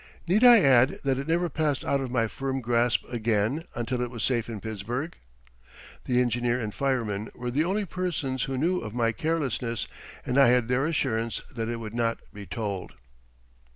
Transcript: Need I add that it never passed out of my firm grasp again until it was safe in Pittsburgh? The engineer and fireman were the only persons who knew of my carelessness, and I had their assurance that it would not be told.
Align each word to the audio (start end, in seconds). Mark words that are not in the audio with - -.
Need 0.27 0.43
I 0.43 0.59
add 0.61 0.97
that 1.03 1.19
it 1.19 1.27
never 1.27 1.47
passed 1.47 1.85
out 1.85 2.01
of 2.01 2.09
my 2.09 2.25
firm 2.27 2.59
grasp 2.59 3.05
again 3.13 3.65
until 3.75 4.01
it 4.01 4.09
was 4.09 4.23
safe 4.23 4.49
in 4.49 4.59
Pittsburgh? 4.59 5.15
The 6.05 6.19
engineer 6.19 6.59
and 6.59 6.73
fireman 6.73 7.29
were 7.35 7.51
the 7.51 7.65
only 7.65 7.85
persons 7.85 8.45
who 8.45 8.57
knew 8.57 8.79
of 8.79 8.95
my 8.95 9.11
carelessness, 9.11 9.85
and 10.25 10.39
I 10.39 10.47
had 10.47 10.69
their 10.69 10.87
assurance 10.87 11.43
that 11.51 11.69
it 11.69 11.75
would 11.79 11.93
not 11.93 12.19
be 12.33 12.47
told. 12.47 12.93